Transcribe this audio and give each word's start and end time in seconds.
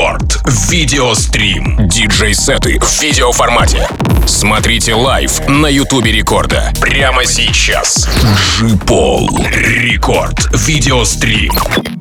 Рекорд. 0.00 0.40
Видеострим. 0.70 1.76
Диджей-сеты 1.86 2.78
в 2.80 3.02
видеоформате. 3.02 3.86
Смотрите 4.26 4.94
live 4.94 5.46
на 5.46 5.66
Ютубе 5.66 6.10
Рекорда. 6.10 6.72
Прямо 6.80 7.26
сейчас. 7.26 8.08
G-POL. 8.56 9.28
Рекорд. 9.52 10.48
Видеострим. 10.54 11.99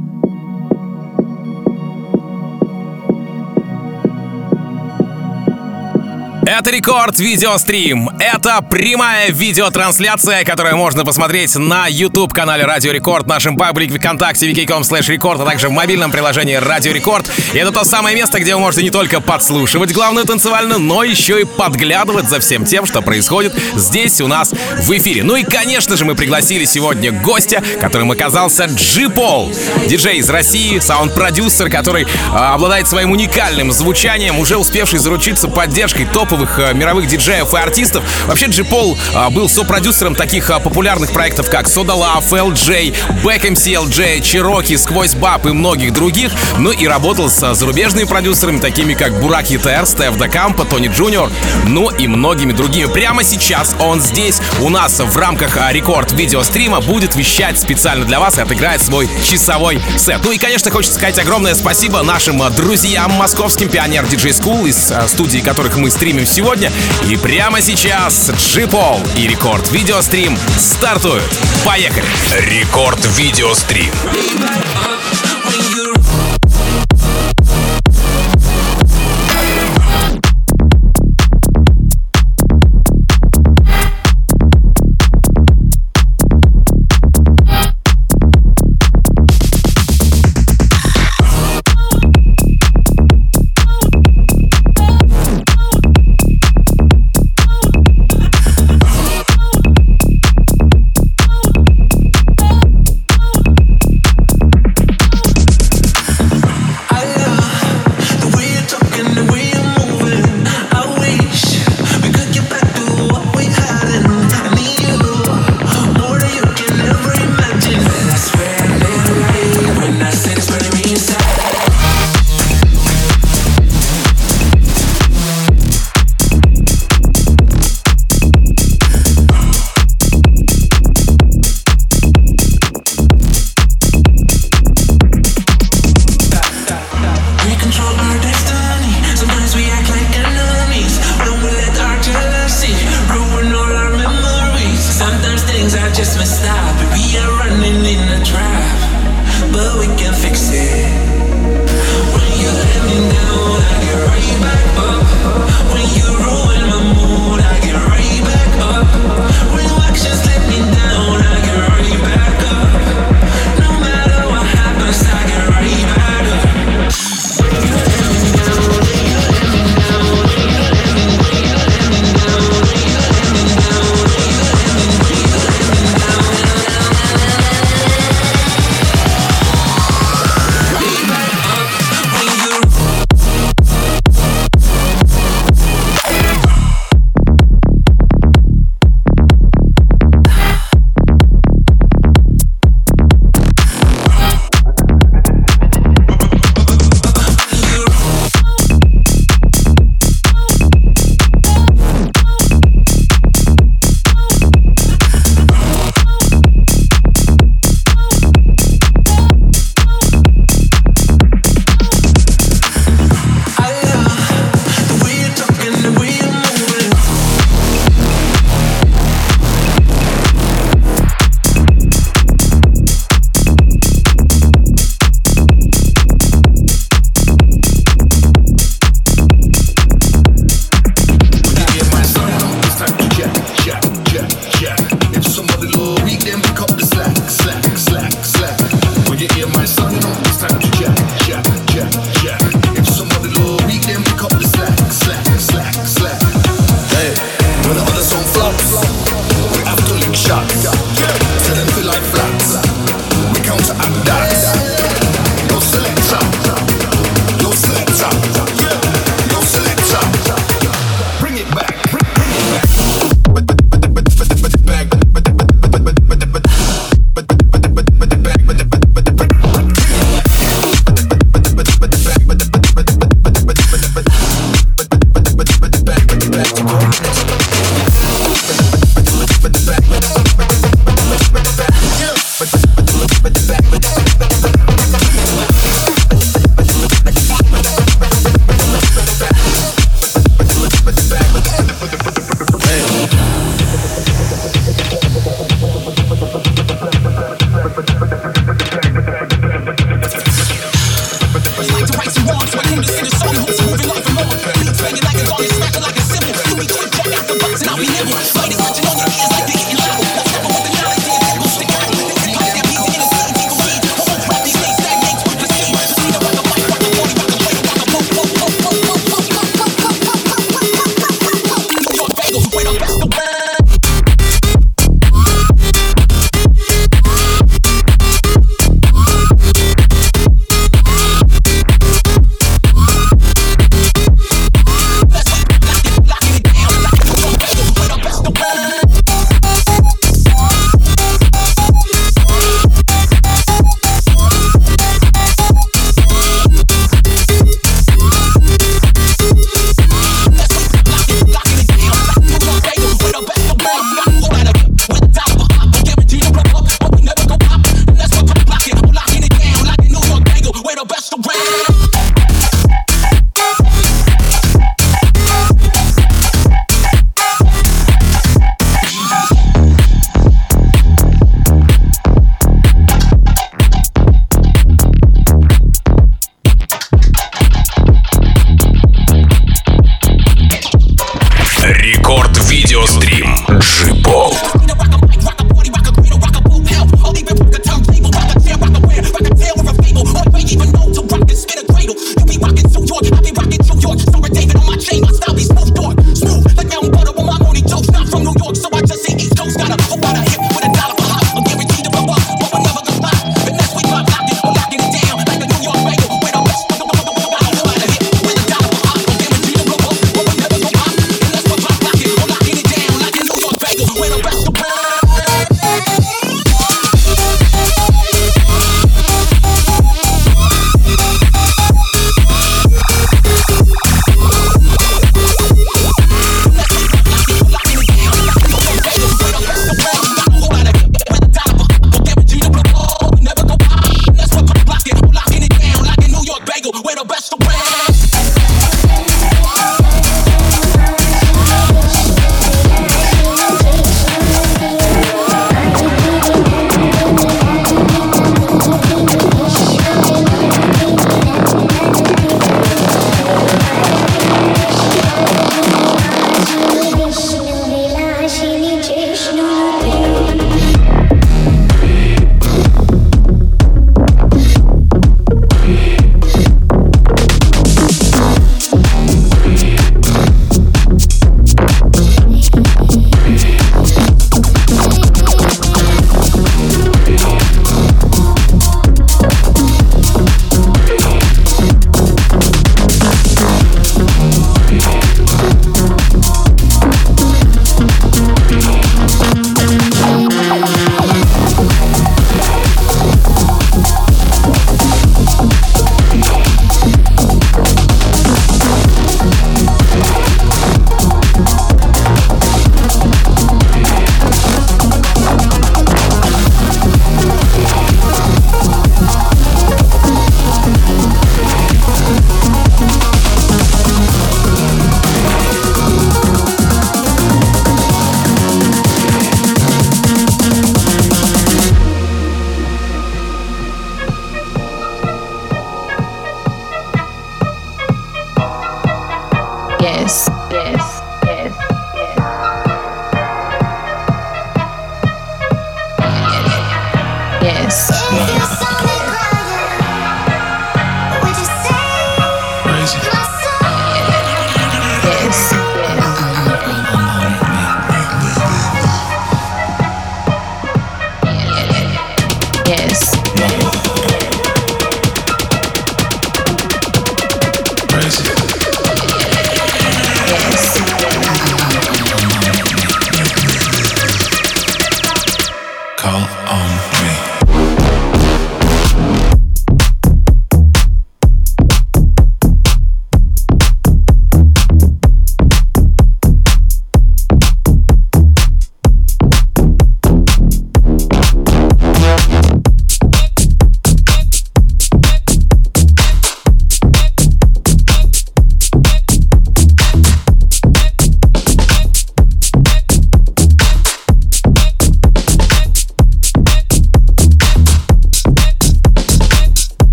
Это 6.52 6.72
рекорд 6.72 7.20
видеострим. 7.20 8.10
Это 8.20 8.64
прямая 8.64 9.30
видеотрансляция, 9.30 10.44
которую 10.44 10.78
можно 10.78 11.06
посмотреть 11.06 11.56
на 11.56 11.86
YouTube 11.86 12.34
канале 12.34 12.66
Радио 12.66 12.92
Рекорд, 12.92 13.28
нашем 13.28 13.56
паблике 13.56 13.94
ВКонтакте 13.94 14.50
vk.com 14.50 14.82
slash 14.82 15.12
record, 15.12 15.40
а 15.42 15.46
также 15.46 15.70
в 15.70 15.72
мобильном 15.72 16.10
приложении 16.10 16.56
Радио 16.56 16.92
Рекорд. 16.92 17.30
И 17.54 17.58
это 17.60 17.72
то 17.72 17.84
самое 17.84 18.16
место, 18.16 18.40
где 18.40 18.56
вы 18.56 18.62
можете 18.62 18.82
не 18.82 18.90
только 18.90 19.22
подслушивать 19.22 19.94
главную 19.94 20.26
танцевальную, 20.26 20.80
но 20.80 21.04
еще 21.04 21.40
и 21.40 21.44
подглядывать 21.44 22.28
за 22.28 22.40
всем 22.40 22.66
тем, 22.66 22.88
что 22.88 23.04
происходит 23.04 23.54
здесь 23.76 24.20
у 24.20 24.26
нас 24.26 24.52
в 24.52 24.92
эфире. 24.98 25.22
Ну 25.22 25.36
и, 25.36 25.44
конечно 25.44 25.98
же, 25.98 26.04
мы 26.04 26.16
пригласили 26.16 26.66
сегодня 26.66 27.12
гостя, 27.12 27.64
которым 27.80 28.10
оказался 28.10 28.66
G-POL, 28.66 29.54
диджей 29.86 30.18
из 30.18 30.28
России, 30.32 30.80
саунд-продюсер, 30.80 31.70
который 31.70 32.06
э, 32.06 32.08
обладает 32.36 32.88
своим 32.88 33.12
уникальным 33.12 33.72
звучанием, 33.72 34.40
уже 34.40 34.58
успевший 34.58 34.98
заручиться 34.98 35.48
поддержкой 35.48 36.06
топовых 36.06 36.39
топовых 36.40 36.60
э, 36.60 36.74
мировых 36.74 37.08
диджеев 37.08 37.54
и 37.54 37.58
артистов. 37.58 38.04
Вообще 38.28 38.48
G-POL 38.48 38.98
э, 39.14 39.30
был 39.30 39.50
сопродюсером 39.50 40.16
таких 40.16 40.50
э, 40.50 40.60
популярных 40.60 41.12
проектов, 41.12 41.50
как 41.50 41.68
Soda 41.68 41.96
Luv, 41.96 42.30
Элджей, 42.30 42.96
Back 43.24 43.42
MC 43.42 43.74
Элджей, 43.86 44.22
Cherokee, 44.22 44.78
Сквоз 44.78 45.16
Баб 45.16 45.46
и 45.46 45.50
многих 45.50 45.94
других. 45.94 46.32
Ну 46.58 46.72
и 46.72 46.88
работал 46.88 47.30
с 47.30 47.54
зарубежными 47.54 48.06
продюсерами, 48.06 48.60
такими 48.60 48.94
как 48.94 49.20
Burak 49.20 49.50
Yeter, 49.50 49.86
Stef 49.86 50.18
Da 50.18 50.30
Campo, 50.30 50.66
Tony 50.66 50.88
Junior, 50.88 51.30
ну 51.66 51.90
и 51.90 52.08
многими 52.08 52.54
другими. 52.54 52.86
Прямо 52.86 53.24
сейчас 53.24 53.76
он 53.80 54.02
здесь 54.02 54.40
у 54.62 54.70
нас 54.70 55.00
в 55.00 55.18
рамках 55.18 55.58
рекорд 55.72 56.12
видеострима 56.14 56.82
будет 56.82 57.16
вещать 57.16 57.60
специально 57.60 58.06
для 58.06 58.20
вас 58.20 58.38
и 58.38 58.42
отыграет 58.42 58.82
свой 58.82 59.10
часовой 59.24 59.82
сет. 59.98 60.22
Ну 60.24 60.32
и, 60.32 60.38
конечно, 60.38 60.72
хочется 60.72 60.96
сказать 60.96 61.20
огромное 61.20 61.56
спасибо 61.56 62.02
нашим 62.04 62.42
друзьям 62.56 63.12
московским 63.12 63.70
Pioneer 63.70 64.06
DJ 64.08 64.34
School, 64.34 64.66
из 64.66 64.94
студии 65.08 65.40
которых 65.40 65.78
мы 65.78 65.90
стримим 65.90 66.26
сегодня. 66.30 66.72
И 67.08 67.18
прямо 67.18 67.62
сейчас 67.62 68.32
Джипол 68.38 69.02
и 69.16 69.28
Рекорд 69.28 69.72
Видеострим 69.72 70.38
стартуют. 70.58 71.38
Поехали! 71.66 72.06
Рекорд 72.40 73.06
Видеострим. 73.18 73.94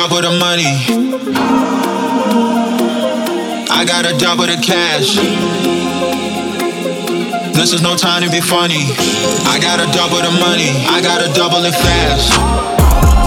Gotta 0.00 0.16
double 0.16 0.32
the 0.32 0.38
money. 0.40 0.72
I 3.68 3.84
gotta 3.84 4.16
double 4.16 4.46
the 4.48 4.56
cash. 4.56 5.20
This 7.52 7.72
is 7.76 7.82
no 7.82 7.96
time 7.96 8.24
to 8.24 8.30
be 8.30 8.40
funny. 8.40 8.88
I 9.44 9.60
gotta 9.60 9.84
double 9.92 10.24
the 10.24 10.32
money. 10.40 10.72
I 10.88 11.04
gotta 11.04 11.28
double 11.36 11.60
it 11.68 11.76
fast. 11.76 12.32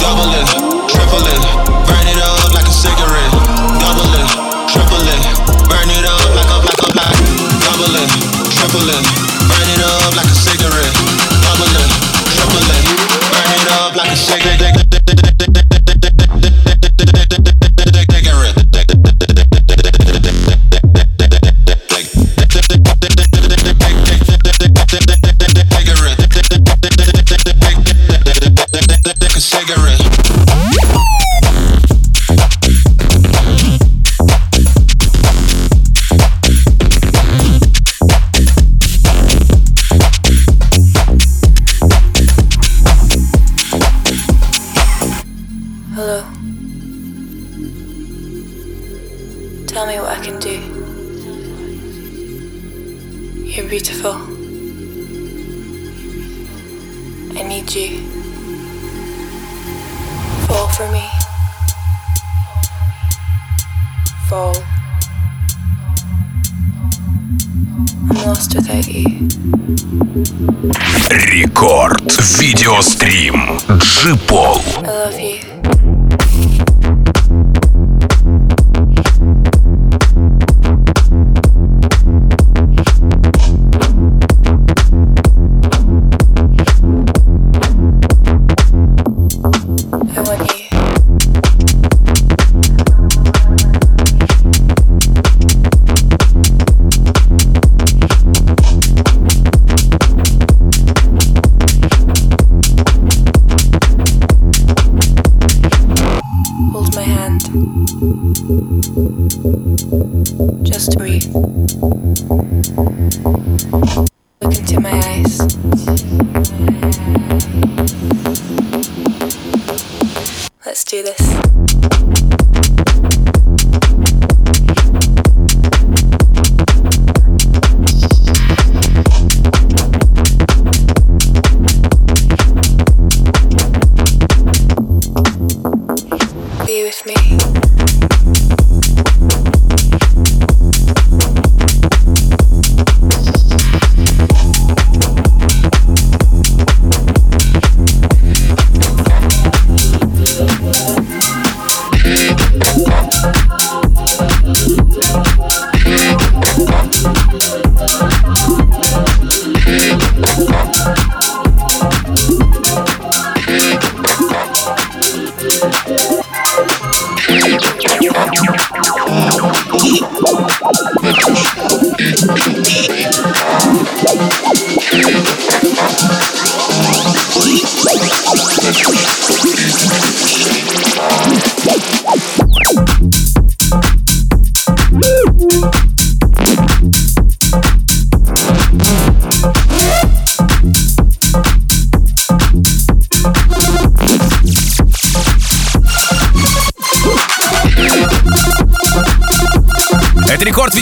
Double 0.01 0.33
it, 0.33 0.49
triple 0.89 1.21
it, 1.21 1.41
burn 1.85 2.07
it 2.09 2.17
up 2.25 2.49
like 2.57 2.65
a 2.65 2.73
cigarette. 2.73 3.33
Double 3.77 4.09
it, 4.17 4.27
triple 4.65 5.05
it, 5.05 5.21
burn 5.69 5.89
it 5.93 6.05
up 6.09 6.25
like 6.33 6.49
a 6.49 6.57
like 6.57 6.81
a 6.81 6.89
black. 6.89 7.17
Double 7.69 7.93
it, 8.01 8.09
triple 8.49 8.89
it, 8.89 9.03
burn 9.45 9.69
it 9.69 9.81
up 9.85 10.17
like 10.17 10.25
a 10.25 10.37
cigarette. 10.37 10.95
Double 11.45 11.69
it, 11.69 11.89
triple 12.33 12.65
it, 12.65 12.83
burn 13.29 13.51
it 13.61 13.67
up 13.77 13.93
like 13.93 14.09
a 14.09 14.17
cigarette. 14.17 14.82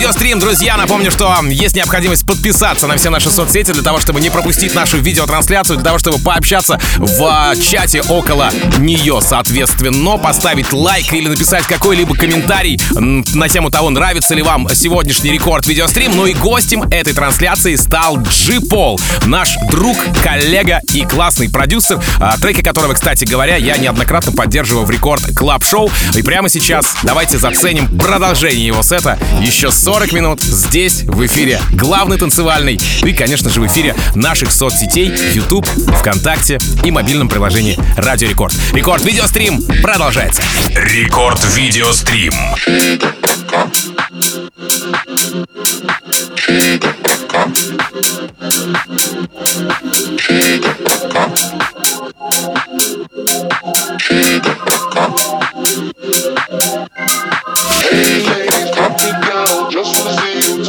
yo 0.01 0.10
Видеострим, 0.21 0.39
друзья, 0.39 0.77
напомню, 0.77 1.09
что 1.09 1.35
есть 1.49 1.75
необходимость 1.75 2.27
подписаться 2.27 2.85
на 2.85 2.95
все 2.95 3.09
наши 3.09 3.31
соцсети 3.31 3.71
для 3.71 3.81
того, 3.81 3.99
чтобы 3.99 4.21
не 4.21 4.29
пропустить 4.29 4.75
нашу 4.75 4.99
видеотрансляцию, 4.99 5.77
для 5.77 5.83
того, 5.85 5.97
чтобы 5.97 6.19
пообщаться 6.19 6.79
в 6.97 7.23
а, 7.23 7.55
чате 7.55 8.03
около 8.03 8.51
нее, 8.77 9.19
соответственно, 9.19 10.19
поставить 10.19 10.73
лайк 10.73 11.11
или 11.11 11.27
написать 11.27 11.65
какой-либо 11.65 12.15
комментарий 12.15 12.79
на 12.93 13.49
тему 13.49 13.71
того, 13.71 13.89
нравится 13.89 14.35
ли 14.35 14.43
вам 14.43 14.69
сегодняшний 14.75 15.31
рекорд 15.31 15.65
видеострим. 15.65 16.15
Ну 16.15 16.27
и 16.27 16.35
гостем 16.35 16.83
этой 16.83 17.13
трансляции 17.13 17.75
стал 17.75 18.21
Джи 18.21 18.59
Пол, 18.59 18.99
наш 19.25 19.55
друг, 19.71 19.97
коллега 20.23 20.81
и 20.93 21.03
классный 21.03 21.49
продюсер, 21.49 21.99
а, 22.19 22.37
треки 22.37 22.61
которого, 22.61 22.93
кстати 22.93 23.25
говоря, 23.25 23.55
я 23.55 23.75
неоднократно 23.77 24.31
поддерживаю 24.33 24.85
в 24.85 24.91
рекорд 24.91 25.35
клаб 25.35 25.63
шоу. 25.65 25.89
И 26.13 26.21
прямо 26.21 26.47
сейчас 26.47 26.95
давайте 27.01 27.39
заценим 27.39 27.97
продолжение 27.97 28.67
его 28.67 28.83
сета. 28.83 29.17
Еще 29.39 29.71
40 29.71 30.10
минут 30.13 30.41
здесь, 30.41 31.03
в 31.03 31.25
эфире 31.25 31.59
главный 31.71 32.17
танцевальный 32.17 32.79
и, 33.03 33.13
конечно 33.13 33.49
же, 33.49 33.61
в 33.61 33.67
эфире 33.67 33.95
наших 34.15 34.51
соцсетей 34.51 35.11
YouTube, 35.33 35.65
ВКонтакте 35.99 36.59
и 36.83 36.91
мобильном 36.91 37.29
приложении 37.29 37.77
Радио 37.97 38.29
Рекорд. 38.29 38.53
Рекорд 38.73 39.03
Видеострим 39.03 39.61
продолжается. 39.81 40.41
Рекорд 40.75 41.43
Видеострим. 41.55 42.33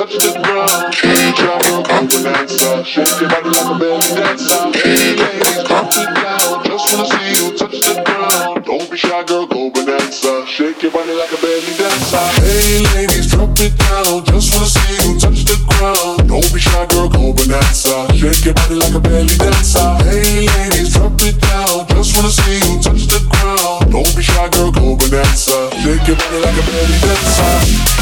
Uh, 0.03 0.07
touch 0.07 0.19
the 0.19 0.35
ground. 0.43 0.95
Hey, 0.99 1.31
drop 1.39 1.63
your 1.71 1.83
confidence 1.85 2.59
up. 2.65 2.85
Shake 2.85 3.07
your 3.21 3.31
body 3.31 3.51
like 3.55 3.71
a 3.71 3.79
belly 3.79 4.11
dancer. 4.19 4.75
Hey, 4.75 5.15
ladies, 5.15 5.63
drop 5.63 5.95
it 5.95 6.11
down. 6.19 6.65
Just 6.67 6.91
wanna 6.91 7.07
see 7.07 7.31
you 7.39 7.55
touch 7.55 7.79
the 7.87 8.03
ground. 8.03 8.65
Don't 8.65 8.91
be 8.91 8.97
shy, 8.97 9.23
girl, 9.23 9.47
go 9.47 9.71
Bananza. 9.71 10.45
Shake 10.49 10.83
your 10.83 10.91
body 10.91 11.15
like 11.15 11.31
a 11.31 11.39
belly 11.39 11.75
dancer. 11.79 12.19
Hey, 12.43 12.83
ladies, 12.99 13.31
drop 13.31 13.55
it 13.63 13.79
down. 13.79 14.25
Just 14.27 14.51
wanna 14.51 14.67
see 14.67 15.07
you 15.07 15.21
touch 15.23 15.45
the 15.47 15.57
ground. 15.71 16.27
Don't 16.27 16.51
be 16.51 16.59
shy, 16.59 16.87
girl, 16.91 17.09
go 17.09 17.33
Bananza. 17.33 18.11
Shake 18.19 18.45
your 18.45 18.55
body 18.55 18.75
like 18.75 18.95
a 18.95 19.01
belly 19.01 19.37
dancer. 19.39 19.87
Hey, 20.03 20.51
ladies, 20.51 20.95
drop 20.95 21.15
it 21.23 21.39
down. 21.39 21.87
Just 21.95 22.17
wanna 22.19 22.35
see 22.35 22.59
you 22.59 22.75
touch 22.83 23.07
the 23.07 23.23
ground. 23.31 23.93
Don't 23.93 24.11
be 24.17 24.23
shy, 24.23 24.49
girl, 24.51 24.73
go 24.73 24.99
Bananza. 24.99 25.71
Shake 25.79 26.03
your 26.11 26.19
body 26.19 26.39
like 26.43 26.59
a 26.59 26.65
belly 26.67 26.99
dancer. 27.07 28.02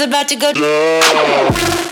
about 0.00 0.28
to 0.28 0.36
go. 0.36 0.52
No. 0.52 1.86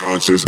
unconscious. 0.00 0.44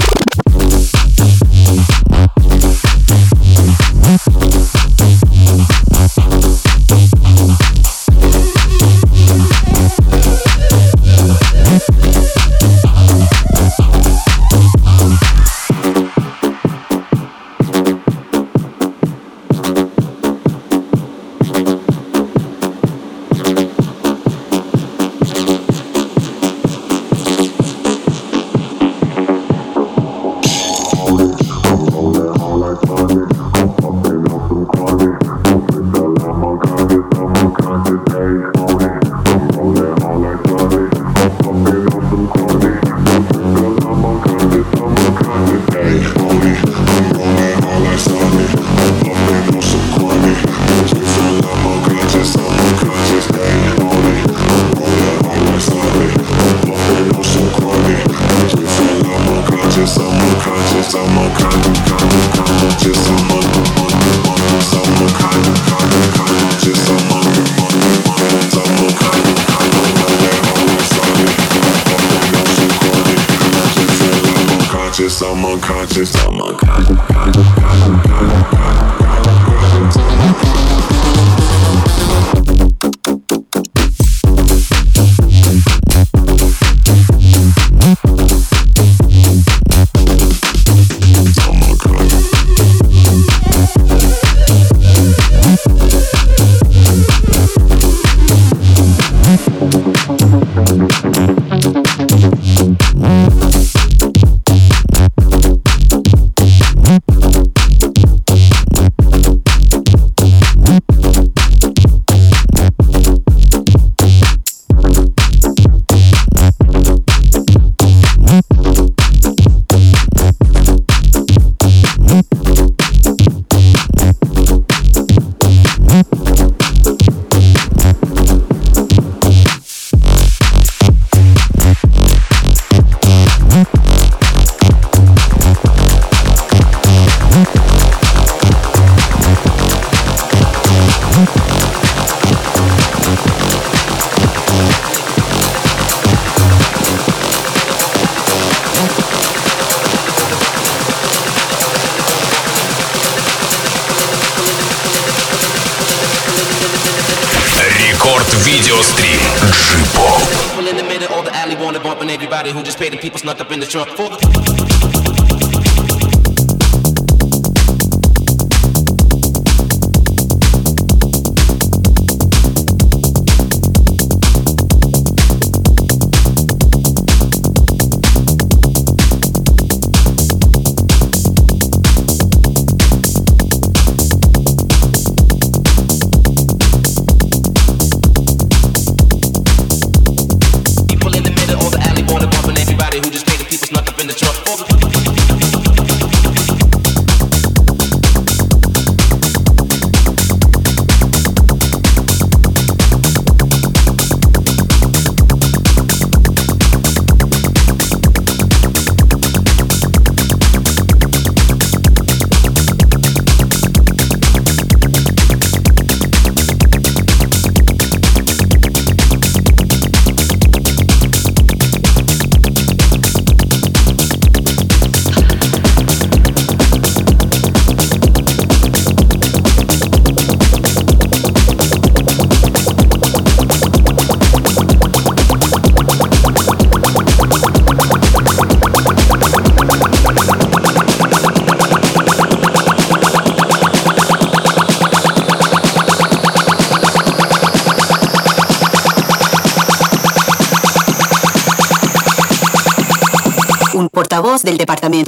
the 163.61 163.66
truck. 163.66 163.88
Four 163.96 164.10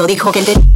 dijo 0.07 0.33
que... 0.33 0.72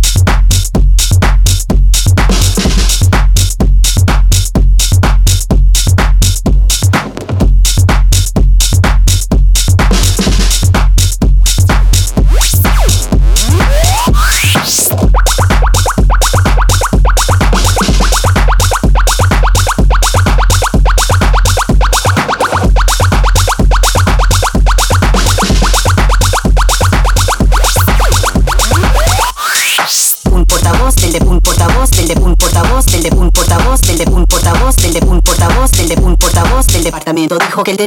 dijo 37.57 37.65
que 37.65 37.75
le... 37.75 37.87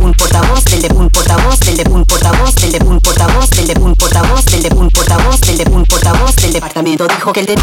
Un 0.00 0.12
portavoz 0.14 0.64
del 0.64 0.82
de 0.82 0.88
un 0.94 1.08
portavoz 1.10 1.60
del 1.60 1.76
de 1.76 1.84
un 1.90 2.04
portavoz 2.04 2.54
del 2.56 2.72
de 2.72 2.84
un 2.84 2.98
portavoz 2.98 3.50
del 3.50 3.66
de 3.68 3.80
un 3.80 3.94
portavoz 3.94 4.44
del 4.46 4.62
de 4.62 4.74
un 4.74 4.88
portavoz 4.90 5.40
del 5.42 5.58
de 5.58 5.70
un 5.70 5.84
portavoz 5.84 6.36
del 6.36 6.52
departamento 6.52 7.06
dijo 7.06 7.32
que 7.32 7.40
el 7.40 7.46
de... 7.46 7.54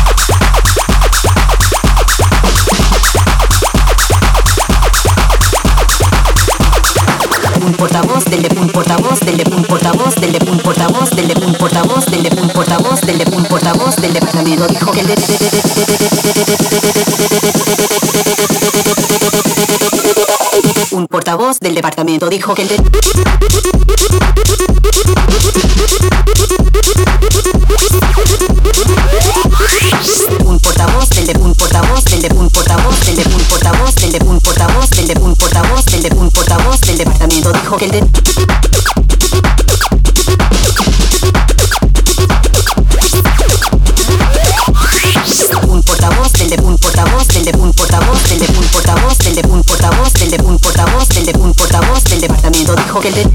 Un 7.66 7.74
portavoz 7.74 8.24
del 8.26 8.42
de 8.44 8.60
un 8.60 8.70
portavoz 8.70 9.20
del 9.20 9.38
de 9.38 9.49
portavoz 9.70 10.16
del 10.16 10.32
de 10.32 10.52
un 10.52 10.58
portavoz 10.58 11.12
del 11.12 11.28
de 11.28 11.46
un 11.46 11.54
portavoz 11.54 12.06
del 12.08 12.24
de 12.24 12.42
un 12.42 12.50
portavoz 12.50 13.02
del 13.02 13.20
de 13.20 13.26
un 13.36 13.46
portavoz 13.46 13.96
del 13.98 14.14
departamento 14.14 14.68
dijo 14.68 14.92
que 14.92 15.02
el 15.02 15.08
de 15.08 15.16
un 20.92 21.08
portavoz 21.08 21.60
del 21.60 21.76
departamento 21.76 22.28
dijo 22.30 22.56
que 22.56 22.64
el 22.64 22.68
de 22.70 22.78
un 30.46 30.60
portavoz 30.60 31.10
del 31.10 31.28
de 31.28 31.38
un 31.40 31.54
portavoz 31.54 32.04
del 32.06 32.22
de 32.24 32.30
un 32.34 32.50
portavoz 32.50 33.00
del 33.06 33.16
de 33.18 33.24
un 33.30 33.46
portavoz 33.46 33.96
del 33.96 34.12
de 34.14 34.20
un 34.26 34.40
portavoz 34.40 34.90
del 34.90 35.08
de 35.08 35.20
un 35.20 35.36
portavoz 35.36 35.86
del 35.86 36.02
de 36.02 36.10
un 36.16 36.32
portavoz 36.32 36.82
del 36.82 36.98
departamento 36.98 37.52
dijo 37.52 37.78
que 37.78 37.86
el 37.86 37.92
de 37.92 38.99
trabajo 52.90 53.02
que 53.02 53.10
el 53.10 53.29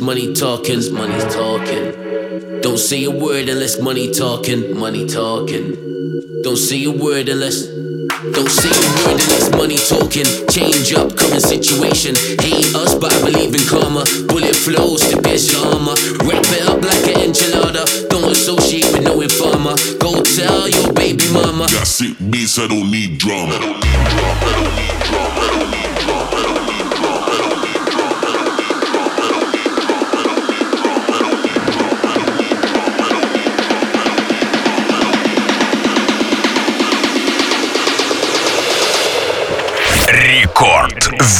money 0.00 0.32
talking. 0.32 0.80
Money 0.92 1.18
talking. 1.30 2.60
Don't 2.60 2.78
say 2.78 3.04
a 3.04 3.10
word 3.10 3.48
unless 3.48 3.80
money 3.80 4.12
talking. 4.12 4.78
Money 4.78 5.06
talking. 5.06 5.72
Don't 6.42 6.56
say 6.56 6.84
a 6.84 6.90
word 6.90 7.28
unless. 7.28 7.66
Don't 7.66 8.50
say 8.50 8.68
a 8.68 8.90
word 8.98 9.20
unless 9.20 9.50
money 9.52 9.76
talking. 9.76 10.26
Change 10.48 10.92
up 10.94 11.16
coming 11.16 11.40
situation. 11.40 12.14
Hate 12.40 12.74
us, 12.74 12.94
but 12.94 13.12
I 13.12 13.20
believe 13.30 13.54
in 13.54 13.66
karma. 13.68 14.04
Bullet 14.28 14.56
flows 14.56 15.08
to 15.10 15.20
best 15.22 15.54
armor. 15.56 15.94
Wrap 16.26 16.44
it 16.52 16.68
up 16.68 16.82
like 16.82 17.06
an 17.14 17.30
enchilada. 17.30 18.08
Don't 18.08 18.30
associate 18.30 18.90
with 18.92 19.04
no 19.04 19.20
informer. 19.20 19.74
Go 19.98 20.22
tell 20.22 20.68
your 20.68 20.92
baby 20.92 21.24
mama. 21.32 21.66
Got 21.70 21.86
sick 21.86 22.16
beats, 22.30 22.58
I 22.58 22.66
don't 22.66 22.90
need 22.90 23.18
drama. 23.18 23.54
I 23.54 23.58
don't 23.58 23.80
need 23.80 24.10
drama. 24.10 24.67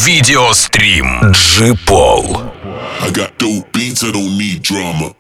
Видеострим. 0.08 1.32
Джипол. 1.32 2.40
I 3.02 3.10
got 3.10 3.36
dope 3.36 3.70
beats, 3.74 4.02
I 4.02 4.10
don't 4.10 4.38
need 4.38 4.62
drama. 4.62 5.12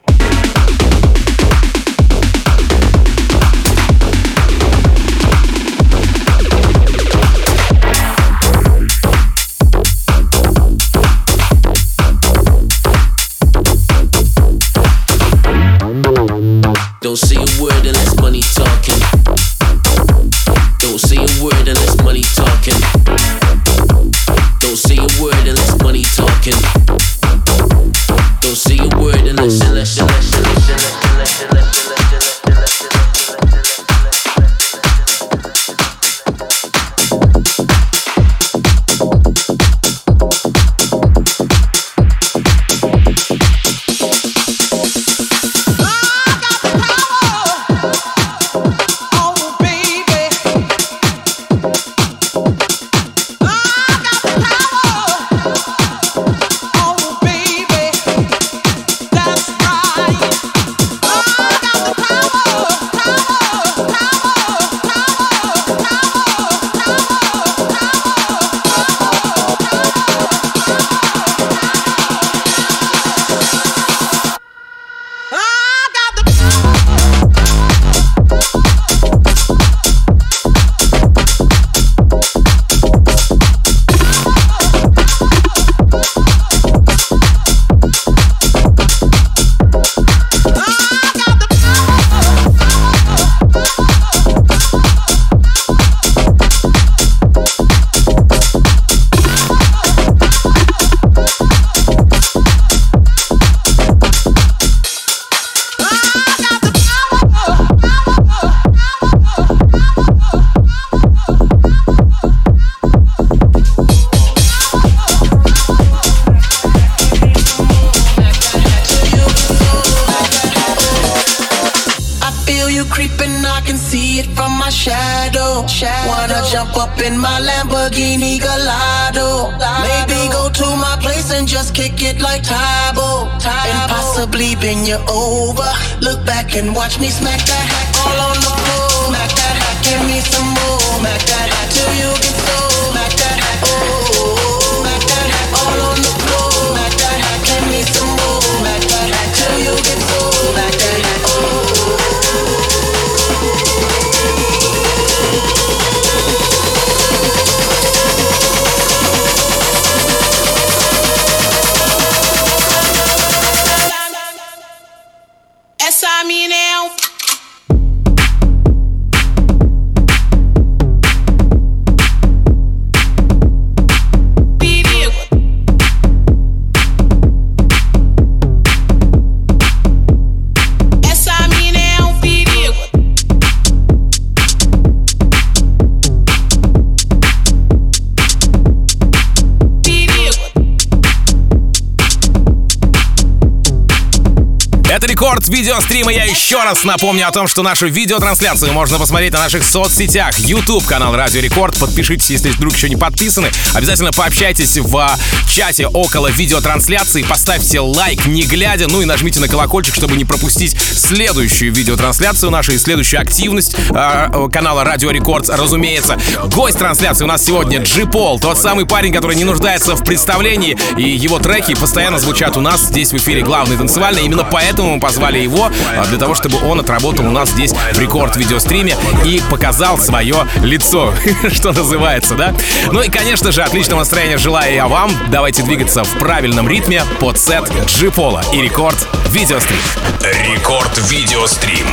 We. 195.50 195.57
Рекорд 195.68 195.90
видеострима. 195.90 196.12
Я 196.12 196.24
еще 196.24 196.62
раз 196.62 196.84
напомню 196.84 197.28
о 197.28 197.30
том, 197.30 197.46
что 197.46 197.62
нашу 197.62 197.88
видеотрансляцию 197.88 198.72
можно 198.72 198.98
посмотреть 198.98 199.34
на 199.34 199.40
наших 199.40 199.62
соцсетях. 199.64 200.38
YouTube 200.38 200.84
канал 200.86 201.14
Радио 201.14 201.40
Рекорд. 201.40 201.78
Подпишитесь, 201.78 202.30
если 202.30 202.50
вдруг 202.50 202.74
еще 202.74 202.88
не 202.88 202.96
подписаны. 202.96 203.50
Обязательно 203.74 204.10
пообщайтесь 204.12 204.78
в 204.78 205.18
чате 205.46 205.86
около 205.86 206.28
видеотрансляции. 206.28 207.22
Поставьте 207.22 207.80
лайк, 207.80 208.26
не 208.26 208.42
глядя. 208.42 208.86
Ну 208.88 209.02
и 209.02 209.04
нажмите 209.04 209.40
на 209.40 209.48
колокольчик, 209.48 209.94
чтобы 209.94 210.16
не 210.16 210.24
пропустить 210.24 210.74
следующую 210.78 211.72
видеотрансляцию 211.74 212.50
нашу 212.50 212.72
и 212.72 212.78
следующую 212.78 213.20
активность 213.20 213.76
а, 213.90 214.48
канала 214.48 214.84
Радио 214.84 215.10
Рекорд. 215.10 215.48
Разумеется, 215.50 216.18
гость 216.54 216.78
трансляции 216.78 217.24
у 217.24 217.28
нас 217.28 217.44
сегодня 217.44 217.82
G-POL. 217.82 218.40
Тот 218.40 218.58
самый 218.58 218.86
парень, 218.86 219.12
который 219.12 219.36
не 219.36 219.44
нуждается 219.44 219.96
в 219.96 220.04
представлении. 220.04 220.78
И 220.96 221.02
его 221.02 221.38
треки 221.38 221.74
постоянно 221.74 222.18
звучат 222.18 222.56
у 222.56 222.60
нас 222.60 222.86
здесь 222.86 223.12
в 223.12 223.16
эфире 223.16 223.42
главный 223.42 223.76
танцевальный. 223.76 224.24
Именно 224.24 224.44
поэтому 224.44 224.94
мы 224.94 225.00
позвали 225.00 225.38
его, 225.38 225.57
его, 225.58 225.70
а, 225.96 226.06
для 226.06 226.18
того, 226.18 226.34
чтобы 226.34 226.58
он 226.64 226.80
отработал 226.80 227.26
у 227.26 227.30
нас 227.30 227.50
здесь 227.50 227.72
в 227.72 227.98
рекорд-видеостриме 227.98 228.96
и 229.24 229.42
показал 229.50 229.98
свое 229.98 230.46
лицо, 230.62 231.12
что 231.52 231.72
называется, 231.72 232.34
да? 232.34 232.54
Ну 232.92 233.02
и, 233.02 233.08
конечно 233.08 233.52
же, 233.52 233.62
отличного 233.62 234.00
настроения 234.00 234.38
желаю 234.38 234.74
я 234.74 234.88
вам. 234.88 235.10
Давайте 235.30 235.62
двигаться 235.62 236.04
в 236.04 236.18
правильном 236.18 236.68
ритме 236.68 237.02
под 237.20 237.38
сет 237.38 237.64
G-Пола 237.98 238.42
и 238.52 238.62
рекорд 238.62 239.06
видеострим. 239.30 239.78
Рекорд 240.22 240.96
видеострим. 241.10 241.86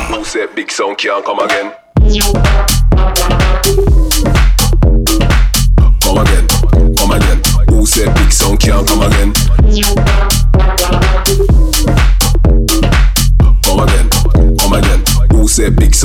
Come 6.02 6.20
again, 6.20 6.48
come 6.96 7.12
again. 7.12 7.42
Who 7.70 7.86
said 7.86 8.14
big 8.16 8.32
song 8.32 8.58
can't 8.58 8.88
come 8.88 9.02
again? 9.02 9.35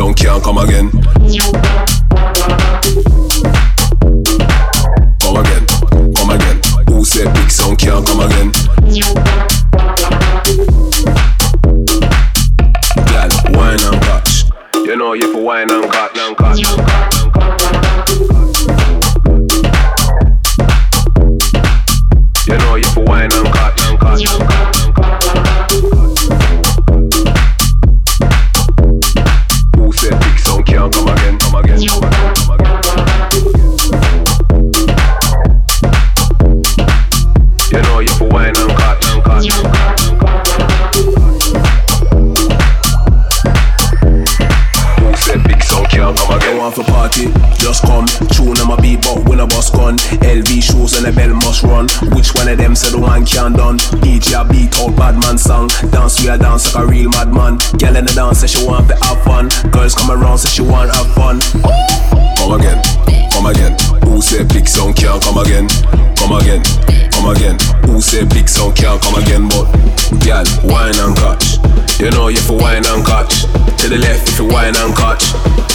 sound 0.00 0.16
can't 0.16 0.42
come 0.42 0.56
again. 0.56 0.90
Bad 54.92 55.20
man 55.20 55.38
song. 55.38 55.68
Dance 55.90 56.22
we 56.22 56.28
a 56.28 56.38
dance 56.38 56.74
like 56.74 56.84
a 56.84 56.86
real 56.86 57.10
madman. 57.10 57.58
Girl 57.78 57.96
in 57.96 58.04
the 58.04 58.12
dance 58.14 58.40
say 58.40 58.46
she 58.46 58.66
want 58.66 58.88
to 58.88 58.96
have 59.04 59.22
fun. 59.24 59.48
Girls 59.70 59.94
come 59.94 60.10
around 60.10 60.38
say 60.38 60.48
she 60.48 60.62
want 60.62 60.94
have 60.94 61.10
fun. 61.14 61.40
Come 62.38 62.58
again, 62.58 62.80
come 63.32 63.46
again. 63.46 63.76
Who 64.04 64.20
say 64.20 64.44
big 64.44 64.68
sound 64.68 64.96
can't 64.96 65.22
come 65.22 65.38
again? 65.38 65.68
Come 66.16 66.32
again, 66.36 66.62
come 67.10 67.30
again. 67.30 67.56
Who 67.86 68.00
say 68.00 68.24
big 68.24 68.48
sound 68.48 68.76
can't 68.76 69.00
come 69.00 69.20
again? 69.22 69.48
But 69.48 69.70
girl, 70.24 70.44
wine 70.64 70.96
and 70.98 71.16
catch. 71.16 71.58
You 72.00 72.10
know 72.10 72.28
you 72.28 72.40
for 72.40 72.56
wine 72.56 72.84
and 72.86 73.04
catch. 73.04 73.44
To 73.80 73.88
the 73.88 73.98
left 73.98 74.28
if 74.28 74.38
you 74.38 74.48
wine 74.48 74.76
and 74.76 74.94
catch. 74.96 75.32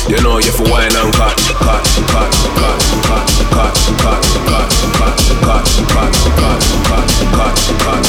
You 0.10 0.22
know 0.22 0.38
you 0.38 0.52
for 0.52 0.64
wine 0.70 0.94
and 0.94 1.14
catch, 1.14 1.42
catch, 1.58 1.98
catch, 2.06 2.38
catch, 2.54 2.86
catch, 3.06 3.34
catch, 3.50 3.82
catch, 3.98 4.30
catch, 4.46 4.84
catch, 4.86 5.26
catch, 5.42 5.72
catch, 5.90 6.22
catch, 6.38 6.68
catch, 6.86 7.18
catch, 7.34 7.64
catch, 7.82 8.05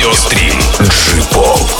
Радиострим 0.00 0.54
Джипов. 0.80 1.76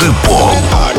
Шипов. 0.00 0.54
I 0.72 0.89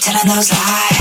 Telling 0.00 0.34
those 0.34 0.50
lies. 0.50 0.99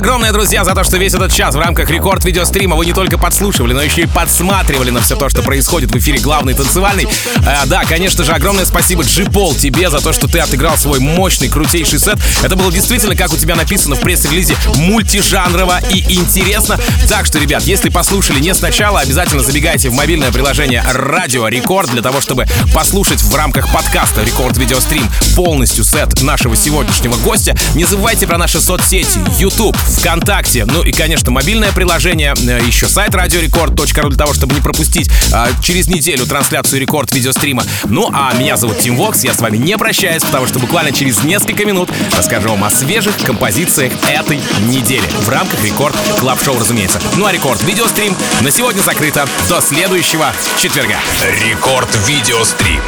Огромное, 0.00 0.32
друзья, 0.32 0.64
за 0.64 0.74
то, 0.74 0.82
что 0.82 0.96
весь 0.96 1.12
этот 1.12 1.30
час 1.30 1.54
в 1.54 1.58
рамках 1.58 1.90
рекорд 1.90 2.24
видеострима 2.24 2.74
вы 2.74 2.86
не 2.86 2.94
только 2.94 3.18
подслушивали, 3.18 3.74
но 3.74 3.82
еще 3.82 4.02
и 4.02 4.06
подсматривали 4.06 4.88
на 4.88 5.02
все 5.02 5.14
то, 5.14 5.28
что 5.28 5.42
происходит 5.42 5.90
в 5.90 5.98
эфире 5.98 6.18
главный 6.20 6.54
танцевальный. 6.54 7.06
А, 7.46 7.66
да, 7.66 7.84
конечно 7.84 8.24
же, 8.24 8.32
огромное 8.32 8.64
спасибо 8.64 9.02
Джипол 9.02 9.54
тебе 9.54 9.90
за 9.90 10.00
то, 10.00 10.14
что 10.14 10.26
ты 10.26 10.38
отыграл 10.38 10.78
свой 10.78 11.00
мощный, 11.00 11.50
крутейший 11.50 11.98
сет. 11.98 12.18
Это 12.42 12.56
было 12.56 12.72
действительно, 12.72 13.14
как 13.14 13.30
у 13.30 13.36
тебя 13.36 13.56
написано 13.56 13.94
в 13.94 14.00
пресс-релизе, 14.00 14.56
мультижанрово 14.76 15.80
и 15.90 16.14
интересно. 16.14 16.78
Так 17.06 17.26
что, 17.26 17.38
ребят, 17.38 17.62
если 17.64 17.90
послушали 17.90 18.40
не 18.40 18.54
сначала, 18.54 19.00
обязательно 19.00 19.42
забегайте 19.42 19.90
в 19.90 19.92
мобильное 19.92 20.32
приложение 20.32 20.82
Радио 20.90 21.46
Рекорд 21.48 21.90
для 21.90 22.00
того, 22.00 22.22
чтобы 22.22 22.46
послушать 22.74 23.22
в 23.22 23.34
рамках 23.34 23.70
подкаста 23.70 24.22
Рекорд 24.22 24.56
Видеострим 24.56 25.06
полностью 25.36 25.84
сет 25.84 26.22
нашего 26.22 26.56
сегодняшнего 26.56 27.16
гостя. 27.16 27.54
Не 27.74 27.84
забывайте 27.84 28.26
про 28.26 28.38
наши 28.38 28.62
соцсети, 28.62 29.20
YouTube, 29.38 29.76
ВКонтакте, 29.90 30.64
ну 30.64 30.82
и, 30.82 30.92
конечно, 30.92 31.30
мобильное 31.30 31.72
приложение, 31.72 32.34
э, 32.36 32.60
еще 32.66 32.88
сайт 32.88 33.14
radiorecord.ru 33.14 34.08
для 34.08 34.18
того, 34.18 34.34
чтобы 34.34 34.54
не 34.54 34.60
пропустить 34.60 35.10
э, 35.32 35.46
через 35.62 35.88
неделю 35.88 36.26
трансляцию 36.26 36.80
Рекорд 36.80 37.12
видеострима. 37.12 37.64
Ну, 37.84 38.10
а 38.12 38.32
меня 38.34 38.56
зовут 38.56 38.78
Тим 38.78 38.96
Вокс, 38.96 39.24
я 39.24 39.34
с 39.34 39.40
вами 39.40 39.56
не 39.56 39.76
прощаюсь, 39.76 40.22
потому 40.22 40.46
что 40.46 40.58
буквально 40.58 40.92
через 40.92 41.22
несколько 41.24 41.64
минут 41.64 41.90
расскажу 42.16 42.50
вам 42.50 42.64
о 42.64 42.70
свежих 42.70 43.16
композициях 43.18 43.92
этой 44.08 44.40
недели 44.66 45.04
в 45.24 45.28
рамках 45.28 45.62
Record 45.64 45.96
Club 46.18 46.42
Show, 46.42 46.58
разумеется. 46.58 47.00
Ну 47.16 47.26
а 47.26 47.32
Рекорд 47.32 47.62
видеострим 47.64 48.16
на 48.40 48.50
сегодня 48.50 48.80
закрыто 48.80 49.26
до 49.48 49.60
следующего 49.60 50.32
четверга. 50.58 50.96
Рекорд 51.44 51.88
видеострим. 52.06 52.80